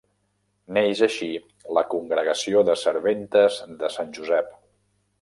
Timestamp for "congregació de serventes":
1.93-3.63